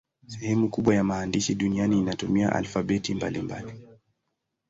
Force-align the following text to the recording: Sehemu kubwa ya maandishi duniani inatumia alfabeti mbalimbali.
Sehemu 0.27 0.69
kubwa 0.69 0.95
ya 0.95 1.03
maandishi 1.03 1.55
duniani 1.55 1.99
inatumia 1.99 2.51
alfabeti 2.55 3.15
mbalimbali. 3.15 3.71